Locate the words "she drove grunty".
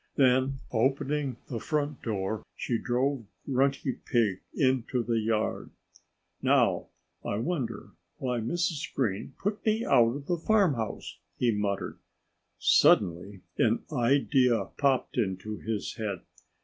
2.55-3.99